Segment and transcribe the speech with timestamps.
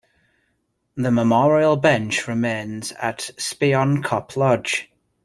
[0.95, 4.89] The Memorial bench remains at Spion Kop Lodge.